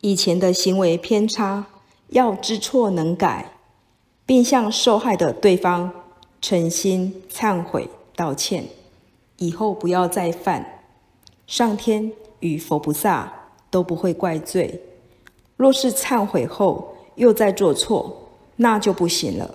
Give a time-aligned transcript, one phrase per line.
[0.00, 1.66] 以前的行为偏差
[2.08, 3.52] 要知错能改
[4.24, 5.90] 并向受害的对方
[6.40, 8.64] 诚心忏悔道歉
[9.36, 10.80] 以后不要再犯。
[11.46, 12.10] 上天
[12.40, 13.32] 与佛菩萨
[13.70, 14.80] 都不会怪罪
[15.56, 19.54] 若是忏悔后又再做错那就不行了。